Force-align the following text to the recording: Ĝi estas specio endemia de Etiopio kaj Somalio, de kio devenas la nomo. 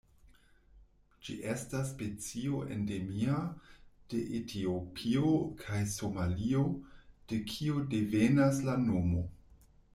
Ĝi 1.25 1.35
estas 1.51 1.83
specio 1.95 2.61
endemia 2.77 3.37
de 4.15 4.23
Etiopio 4.39 5.31
kaj 5.63 5.85
Somalio, 5.95 6.67
de 7.35 7.43
kio 7.55 7.89
devenas 7.97 8.67
la 8.71 8.81
nomo. 8.91 9.27